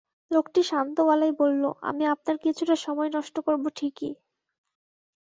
[0.31, 4.11] লোকটি শান্ত গলায় বলল, আমি আপনার কিছুটা সময় নষ্ট করব ঠিকই।